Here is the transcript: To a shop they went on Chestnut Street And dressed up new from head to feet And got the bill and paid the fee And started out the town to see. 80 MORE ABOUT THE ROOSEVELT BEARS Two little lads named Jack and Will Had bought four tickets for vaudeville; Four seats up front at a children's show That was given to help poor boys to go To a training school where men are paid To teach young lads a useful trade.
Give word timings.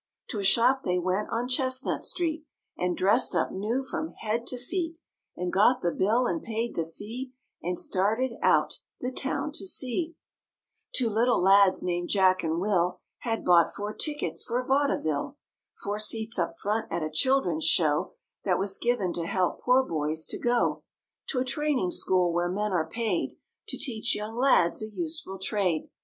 To 0.29 0.39
a 0.39 0.43
shop 0.43 0.81
they 0.83 0.97
went 0.97 1.27
on 1.29 1.47
Chestnut 1.47 2.03
Street 2.03 2.43
And 2.75 2.97
dressed 2.97 3.35
up 3.35 3.51
new 3.51 3.83
from 3.83 4.09
head 4.13 4.47
to 4.47 4.57
feet 4.57 4.97
And 5.37 5.53
got 5.53 5.83
the 5.83 5.91
bill 5.91 6.25
and 6.25 6.41
paid 6.41 6.73
the 6.73 6.87
fee 6.87 7.33
And 7.61 7.77
started 7.77 8.31
out 8.41 8.79
the 8.99 9.11
town 9.11 9.51
to 9.51 9.63
see. 9.63 10.07
80 10.07 10.07
MORE 10.07 10.07
ABOUT 10.07 10.25
THE 10.25 10.53
ROOSEVELT 10.57 10.89
BEARS 10.91 10.97
Two 10.97 11.15
little 11.15 11.43
lads 11.43 11.83
named 11.83 12.09
Jack 12.09 12.43
and 12.43 12.59
Will 12.59 12.99
Had 13.19 13.45
bought 13.45 13.75
four 13.75 13.93
tickets 13.93 14.43
for 14.43 14.65
vaudeville; 14.65 15.37
Four 15.83 15.99
seats 15.99 16.39
up 16.39 16.57
front 16.57 16.91
at 16.91 17.03
a 17.03 17.11
children's 17.11 17.65
show 17.65 18.13
That 18.43 18.57
was 18.57 18.79
given 18.79 19.13
to 19.13 19.27
help 19.27 19.61
poor 19.61 19.83
boys 19.83 20.25
to 20.29 20.39
go 20.39 20.81
To 21.27 21.37
a 21.41 21.45
training 21.45 21.91
school 21.91 22.33
where 22.33 22.49
men 22.49 22.71
are 22.71 22.89
paid 22.89 23.35
To 23.67 23.77
teach 23.77 24.15
young 24.15 24.35
lads 24.35 24.81
a 24.81 24.89
useful 24.89 25.37
trade. 25.37 25.91